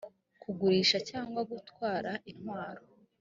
kugurisha 0.41 0.97
cyangwa 1.09 1.41
gutwara 1.51 2.11
intwaro 2.31 2.81